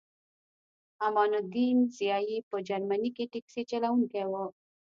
امان 1.07 1.31
الدین 1.39 1.77
ضیایی 1.97 2.37
په 2.49 2.57
جرمني 2.67 3.11
کې 3.15 3.23
ټکسي 3.31 3.61
چلوونکی 3.71 4.23
و 4.27 4.33